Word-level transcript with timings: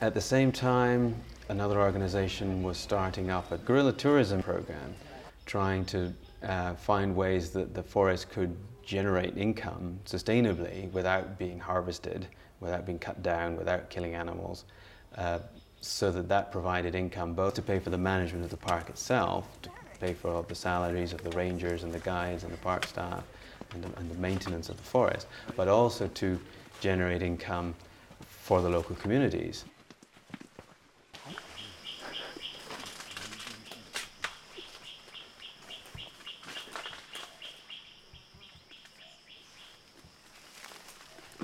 At 0.00 0.12
the 0.12 0.20
same 0.20 0.50
time, 0.50 1.14
another 1.48 1.80
organization 1.80 2.62
was 2.62 2.76
starting 2.76 3.30
up 3.30 3.52
a 3.52 3.58
gorilla 3.58 3.92
tourism 3.92 4.42
program, 4.42 4.94
trying 5.46 5.84
to 5.86 6.12
uh, 6.42 6.74
find 6.74 7.14
ways 7.14 7.50
that 7.50 7.74
the 7.74 7.82
forest 7.82 8.28
could 8.30 8.54
generate 8.84 9.36
income 9.38 9.98
sustainably 10.04 10.90
without 10.92 11.38
being 11.38 11.60
harvested, 11.60 12.26
without 12.60 12.84
being 12.84 12.98
cut 12.98 13.22
down, 13.22 13.56
without 13.56 13.88
killing 13.88 14.14
animals, 14.14 14.64
uh, 15.16 15.38
so 15.80 16.10
that 16.10 16.28
that 16.28 16.50
provided 16.50 16.94
income 16.94 17.32
both 17.32 17.54
to 17.54 17.62
pay 17.62 17.78
for 17.78 17.90
the 17.90 17.98
management 17.98 18.44
of 18.44 18.50
the 18.50 18.56
park 18.56 18.88
itself, 18.90 19.46
to 19.62 19.70
pay 20.00 20.12
for 20.12 20.28
all 20.28 20.42
the 20.42 20.54
salaries 20.54 21.12
of 21.12 21.22
the 21.22 21.30
rangers 21.30 21.84
and 21.84 21.92
the 21.92 22.00
guides 22.00 22.42
and 22.42 22.52
the 22.52 22.58
park 22.58 22.84
staff, 22.84 23.22
and 23.72 23.84
the, 23.84 23.98
and 23.98 24.10
the 24.10 24.18
maintenance 24.18 24.68
of 24.68 24.76
the 24.76 24.82
forest, 24.82 25.28
but 25.56 25.68
also 25.68 26.08
to 26.08 26.38
generate 26.80 27.22
income 27.22 27.74
for 28.26 28.60
the 28.60 28.68
local 28.68 28.96
communities. 28.96 29.64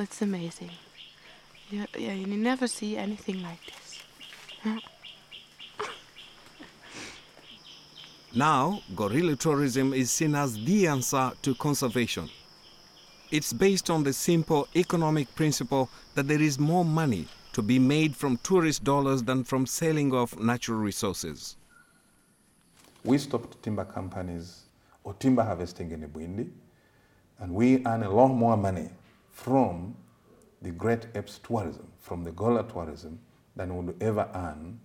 It's 0.00 0.22
amazing. 0.22 0.70
Yeah, 1.70 1.84
yeah, 1.94 2.14
you 2.14 2.26
never 2.26 2.66
see 2.66 2.96
anything 2.96 3.42
like 3.42 3.58
this. 3.66 4.02
Now, 8.34 8.80
gorilla 8.96 9.36
tourism 9.36 9.92
is 9.92 10.10
seen 10.10 10.34
as 10.34 10.54
the 10.64 10.86
answer 10.86 11.32
to 11.42 11.54
conservation. 11.54 12.30
It's 13.30 13.52
based 13.52 13.90
on 13.90 14.02
the 14.02 14.14
simple 14.14 14.68
economic 14.74 15.34
principle 15.34 15.90
that 16.14 16.26
there 16.26 16.40
is 16.40 16.58
more 16.58 16.84
money 16.84 17.26
to 17.52 17.60
be 17.60 17.78
made 17.78 18.16
from 18.16 18.38
tourist 18.38 18.82
dollars 18.82 19.22
than 19.22 19.44
from 19.44 19.66
selling 19.66 20.14
off 20.14 20.38
natural 20.38 20.78
resources. 20.78 21.56
We 23.04 23.18
stopped 23.18 23.62
timber 23.62 23.84
companies 23.84 24.62
or 25.04 25.12
timber 25.14 25.42
harvesting 25.42 25.90
in 25.90 26.08
Bwindi, 26.08 26.48
and 27.38 27.52
we 27.52 27.84
earn 27.84 28.02
a 28.02 28.10
lot 28.10 28.28
more 28.28 28.56
money 28.56 28.88
from 29.30 29.94
the 30.62 30.70
great 30.70 31.06
apes 31.14 31.38
tourism, 31.38 31.88
from 31.98 32.24
the 32.24 32.32
gorilla 32.32 32.64
tourism, 32.64 33.18
than 33.56 33.74
we 33.76 33.84
would 33.86 34.02
ever 34.02 34.28
earn 34.34 34.80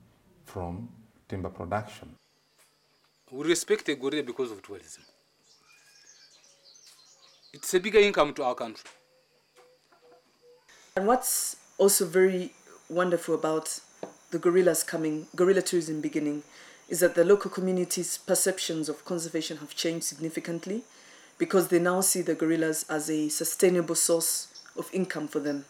from 0.45 0.89
timber 1.27 1.49
production. 1.49 2.15
We 3.31 3.47
respect 3.47 3.85
the 3.85 3.95
gorilla 3.95 4.23
because 4.23 4.51
of 4.51 4.61
tourism. 4.61 5.03
It's 7.53 7.73
a 7.73 7.79
bigger 7.79 7.99
income 7.99 8.33
to 8.35 8.43
our 8.43 8.55
country. 8.55 8.89
And 10.97 11.07
what's 11.07 11.57
also 11.77 12.05
very 12.05 12.53
wonderful 12.89 13.35
about 13.35 13.79
the 14.31 14.39
gorillas 14.39 14.83
coming, 14.83 15.27
gorilla 15.35 15.61
tourism 15.61 16.01
beginning, 16.01 16.43
is 16.88 16.99
that 16.99 17.16
the 17.16 17.25
local 17.25 17.49
community's 17.49 18.17
perceptions 18.17 18.89
of 18.89 19.03
conservation 19.05 19.57
have 19.57 19.75
changed 19.75 20.05
significantly 20.05 20.83
because 21.38 21.67
they 21.67 21.80
now 21.80 22.02
see 22.02 22.22
the 22.22 22.36
gorillas 22.36 22.86
as 22.89 23.09
a 23.09 23.30
sustainable 23.30 23.95
source 23.95 24.47
of 24.78 24.89
income 24.94 25.28
for 25.28 25.39
them. 25.39 25.66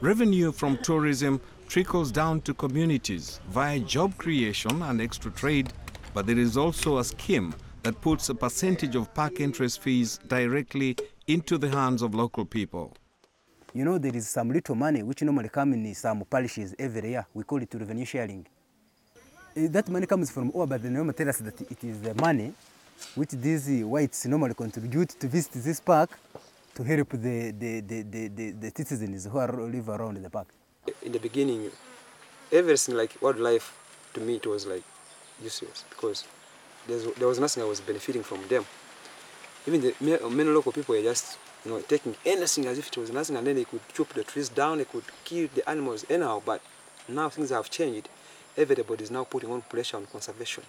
Revenue 0.00 0.52
from 0.52 0.76
tourism 0.78 1.40
trickles 1.68 2.10
down 2.10 2.40
to 2.42 2.52
communities 2.54 3.40
via 3.48 3.78
job 3.80 4.16
creation 4.18 4.82
and 4.82 5.00
extra 5.00 5.30
trade, 5.30 5.72
but 6.12 6.26
there 6.26 6.38
is 6.38 6.56
also 6.56 6.98
a 6.98 7.04
scheme 7.04 7.54
that 7.82 8.00
puts 8.00 8.28
a 8.28 8.34
percentage 8.34 8.96
of 8.96 9.12
park 9.14 9.40
entrance 9.40 9.76
fees 9.76 10.18
directly 10.26 10.96
into 11.26 11.58
the 11.58 11.68
hands 11.68 12.02
of 12.02 12.14
local 12.14 12.44
people. 12.44 12.92
You 13.72 13.84
know, 13.84 13.98
there 13.98 14.14
is 14.14 14.28
some 14.28 14.50
little 14.50 14.74
money 14.74 15.02
which 15.02 15.22
normally 15.22 15.48
comes 15.48 15.74
in 15.74 15.94
some 15.94 16.24
parishes 16.24 16.74
every 16.78 17.10
year. 17.10 17.26
We 17.34 17.44
call 17.44 17.60
it 17.62 17.72
revenue 17.74 18.04
sharing. 18.04 18.46
Eh, 19.56 19.68
That 19.68 19.88
money 19.88 20.06
comes 20.06 20.30
from 20.30 20.50
over, 20.54 20.66
but 20.66 20.82
they 20.82 20.88
normally 20.90 21.14
tell 21.14 21.28
us 21.28 21.38
that 21.38 21.60
it 21.60 21.82
is 21.82 22.00
the 22.00 22.14
money 22.14 22.52
which 23.14 23.30
these 23.30 23.84
whites 23.84 24.26
normally 24.26 24.54
contribute 24.54 25.10
to 25.20 25.28
visit 25.28 25.52
this 25.52 25.80
park 25.80 26.10
to 26.74 26.82
help 26.82 27.10
the, 27.10 27.52
the, 27.52 27.80
the, 27.80 28.02
the, 28.02 28.28
the, 28.28 28.50
the 28.50 28.72
citizens 28.74 29.26
who 29.26 29.38
are, 29.38 29.52
live 29.52 29.88
around 29.88 30.22
the 30.22 30.30
park. 30.30 30.48
in 31.02 31.12
the 31.12 31.18
beginning, 31.18 31.70
everything 32.52 32.96
like 32.96 33.16
wildlife 33.20 33.76
to 34.12 34.20
me 34.20 34.36
it 34.36 34.46
was 34.46 34.66
like 34.66 34.82
useless 35.42 35.84
because 35.90 36.24
there 36.86 37.28
was 37.28 37.38
nothing 37.38 37.62
I 37.62 37.66
was 37.66 37.80
benefiting 37.80 38.22
from 38.22 38.46
them. 38.48 38.64
Even 39.66 39.80
the 39.80 39.94
many 40.30 40.50
local 40.50 40.72
people 40.72 40.94
were 40.94 41.02
just 41.02 41.38
you 41.64 41.70
know 41.70 41.80
taking 41.80 42.14
anything 42.26 42.66
as 42.66 42.78
if 42.78 42.88
it 42.88 42.96
was 42.98 43.10
nothing, 43.10 43.36
and 43.36 43.46
then 43.46 43.56
they 43.56 43.64
could 43.64 43.80
chop 43.92 44.08
the 44.10 44.22
trees 44.22 44.50
down, 44.50 44.78
they 44.78 44.84
could 44.84 45.04
kill 45.24 45.48
the 45.54 45.68
animals 45.68 46.04
anyhow. 46.10 46.42
But 46.44 46.60
now 47.08 47.30
things 47.30 47.50
have 47.50 47.70
changed. 47.70 48.08
Everybody 48.56 49.04
is 49.04 49.10
now 49.10 49.24
putting 49.24 49.50
on 49.50 49.62
pressure 49.62 49.96
on 49.96 50.06
conservation 50.06 50.64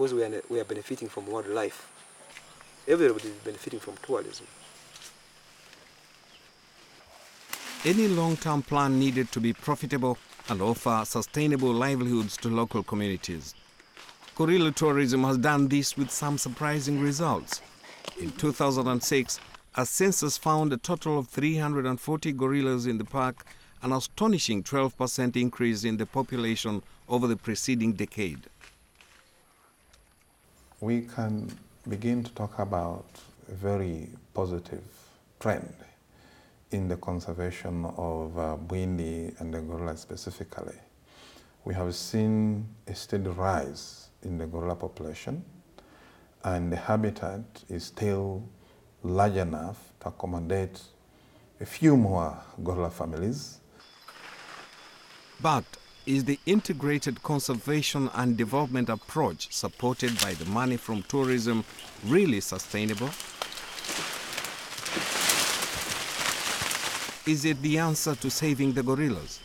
because 0.00 0.14
we 0.14 0.24
are 0.24 0.42
we 0.48 0.58
are 0.58 0.64
benefiting 0.64 1.10
from 1.10 1.26
wildlife. 1.26 1.86
Everybody 2.88 3.28
is 3.28 3.34
benefiting 3.44 3.80
from 3.80 3.96
tourism. 4.02 4.46
Any 7.84 8.08
long-term 8.08 8.62
plan 8.62 8.98
needed 8.98 9.30
to 9.32 9.40
be 9.40 9.52
profitable 9.52 10.16
and 10.48 10.62
offer 10.62 11.02
sustainable 11.04 11.70
livelihoods 11.70 12.38
to 12.38 12.48
local 12.48 12.82
communities. 12.82 13.54
Gorilla 14.36 14.72
tourism 14.72 15.22
has 15.24 15.36
done 15.36 15.68
this 15.68 15.98
with 15.98 16.10
some 16.10 16.38
surprising 16.38 16.98
results. 16.98 17.60
In 18.18 18.30
2006, 18.30 19.38
a 19.74 19.84
census 19.84 20.38
found 20.38 20.72
a 20.72 20.78
total 20.78 21.18
of 21.18 21.28
340 21.28 22.32
gorillas 22.32 22.86
in 22.86 22.96
the 22.96 23.04
park, 23.04 23.44
an 23.82 23.92
astonishing 23.92 24.62
12% 24.62 25.36
increase 25.36 25.84
in 25.84 25.98
the 25.98 26.06
population 26.06 26.82
over 27.06 27.26
the 27.26 27.36
preceding 27.36 27.92
decade. 27.92 28.48
We 30.80 31.02
can 31.02 31.50
begin 31.86 32.24
to 32.24 32.32
talk 32.32 32.58
about 32.58 33.04
a 33.50 33.54
very 33.54 34.08
positive 34.32 34.82
trend 35.38 35.74
in 36.70 36.88
the 36.88 36.96
conservation 36.96 37.84
of 37.84 38.38
uh, 38.38 38.56
Bwindi 38.66 39.38
and 39.40 39.52
the 39.52 39.60
gorilla 39.60 39.94
specifically. 39.98 40.78
We 41.66 41.74
have 41.74 41.94
seen 41.94 42.66
a 42.86 42.94
steady 42.94 43.28
rise 43.28 44.08
in 44.22 44.38
the 44.38 44.46
gorilla 44.46 44.74
population, 44.74 45.44
and 46.44 46.72
the 46.72 46.76
habitat 46.76 47.44
is 47.68 47.84
still 47.84 48.42
large 49.02 49.36
enough 49.36 49.92
to 50.00 50.08
accommodate 50.08 50.80
a 51.60 51.66
few 51.66 51.94
more 51.94 52.38
gorilla 52.64 52.88
families. 52.90 53.58
But 55.42 55.64
is 56.10 56.24
the 56.24 56.40
integrated 56.44 57.22
conservation 57.22 58.10
and 58.14 58.36
development 58.36 58.88
approach 58.88 59.54
supported 59.54 60.20
by 60.20 60.34
the 60.34 60.44
money 60.46 60.76
from 60.76 61.04
tourism 61.04 61.64
really 62.04 62.40
sustainable? 62.40 63.10
Is 67.32 67.44
it 67.44 67.62
the 67.62 67.78
answer 67.78 68.16
to 68.16 68.28
saving 68.28 68.72
the 68.72 68.82
gorillas? 68.82 69.38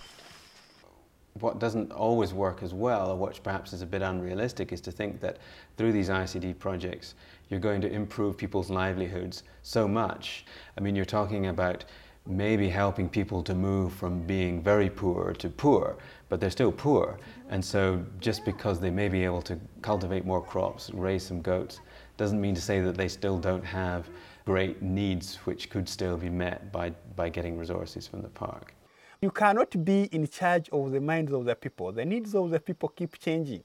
What 1.40 1.60
doesn't 1.60 1.92
always 1.92 2.34
work 2.34 2.64
as 2.64 2.74
well, 2.74 3.12
or 3.12 3.16
what 3.16 3.44
perhaps 3.44 3.72
is 3.72 3.84
a 3.84 3.86
bit 3.86 4.02
unrealistic, 4.02 4.74
is 4.74 4.82
to 4.82 4.92
think 4.92 5.20
that 5.20 5.38
through 5.78 5.92
these 5.92 6.10
ICD 6.10 6.58
projects 6.58 7.14
you're 7.50 7.60
going 7.60 7.82
to 7.82 7.92
improve 7.92 8.38
people's 8.38 8.72
livelihoods 8.72 9.44
so 9.62 9.88
much. 9.88 10.46
I 10.76 10.82
mean, 10.82 10.96
you're 10.96 11.06
talking 11.06 11.46
about 11.46 11.86
maybe 12.28 12.70
helping 12.70 13.08
people 13.08 13.44
to 13.44 13.54
move 13.54 13.94
from 13.94 14.22
being 14.22 14.62
very 14.62 14.90
poor 14.90 15.34
to 15.34 15.50
poor, 15.50 15.98
but 16.30 16.40
they're 16.40 16.50
still 16.50 16.72
poor. 16.72 17.20
And 17.50 17.64
so 17.64 18.04
just 18.20 18.44
because 18.46 18.80
they 18.80 18.90
may 18.90 19.10
be 19.10 19.24
able 19.24 19.42
to 19.44 19.60
cultivate 19.82 20.26
more 20.26 20.42
crops, 20.42 20.90
raise 20.94 21.24
some 21.24 21.42
goats, 21.42 21.82
doesn't 22.18 22.42
mean 22.42 22.56
to 22.56 22.62
say 22.62 22.82
that 22.82 22.98
they 22.98 23.08
still 23.08 23.38
don't 23.38 23.64
have 23.64 24.10
great 24.46 24.82
needs 24.82 25.36
which 25.46 25.70
could 25.70 25.88
still 25.88 26.18
be 26.18 26.30
met 26.30 26.72
by, 26.72 26.92
by 27.16 27.30
getting 27.30 27.58
resources 27.58 28.08
from 28.08 28.22
the 28.22 28.30
park. 28.30 28.74
You 29.22 29.32
cannot 29.32 29.84
be 29.84 30.04
in 30.12 30.28
charge 30.28 30.70
of 30.70 30.92
the 30.92 31.00
minds 31.00 31.32
of 31.34 31.46
the 31.46 31.56
people. 31.56 31.92
The 31.92 32.06
needs 32.06 32.36
of 32.36 32.50
the 32.50 32.60
people 32.60 32.90
keep 32.90 33.18
changing 33.20 33.64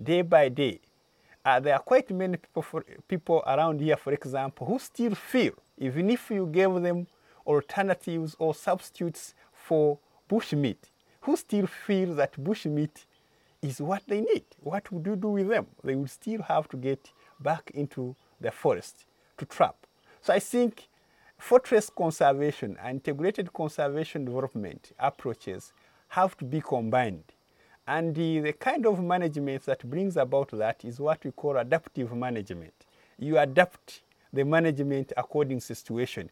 day 0.00 0.22
by 0.22 0.48
day. 0.48 0.80
Uh, 1.44 1.60
there 1.60 1.74
are 1.74 1.80
quite 1.80 2.10
many 2.10 2.36
people, 2.36 2.62
for, 2.62 2.84
people 3.06 3.42
around 3.46 3.80
here, 3.80 3.96
for 3.96 4.12
example, 4.12 4.66
who 4.66 4.78
still 4.78 5.14
feel, 5.14 5.52
even 5.78 6.10
if 6.10 6.30
you 6.30 6.46
gave 6.46 6.74
them 6.82 7.06
alternatives 7.46 8.36
or 8.38 8.54
substitutes 8.54 9.34
for 9.52 9.98
bushmeat, 10.28 10.90
who 11.22 11.36
still 11.36 11.66
feel 11.66 12.14
that 12.14 12.32
bushmeat 12.42 13.04
is 13.62 13.80
what 13.80 14.02
they 14.06 14.20
need. 14.20 14.44
What 14.60 14.90
would 14.92 15.06
you 15.06 15.16
do 15.16 15.28
with 15.28 15.48
them? 15.48 15.66
They 15.82 15.94
would 15.94 16.10
still 16.10 16.42
have 16.42 16.68
to 16.68 16.76
get 16.76 17.12
back 17.40 17.70
into 17.74 18.14
the 18.40 18.50
forest 18.50 19.06
to 19.38 19.44
trap. 19.44 19.76
So 20.20 20.32
I 20.32 20.38
think 20.38 20.88
fortress 21.38 21.90
conservation 21.90 22.76
and 22.82 22.96
integrated 22.96 23.52
conservation 23.52 24.24
development 24.24 24.92
approaches 24.98 25.72
have 26.08 26.36
to 26.38 26.44
be 26.44 26.60
combined. 26.60 27.24
And 27.86 28.14
the, 28.14 28.40
the 28.40 28.52
kind 28.52 28.86
of 28.86 29.02
management 29.02 29.64
that 29.66 29.88
brings 29.88 30.16
about 30.16 30.50
that 30.52 30.84
is 30.84 30.98
what 30.98 31.24
we 31.24 31.30
call 31.30 31.56
adaptive 31.56 32.12
management. 32.12 32.74
You 33.18 33.38
adapt 33.38 34.02
the 34.32 34.44
management 34.44 35.12
according 35.16 35.60
to 35.60 35.74
situation. 35.74 36.30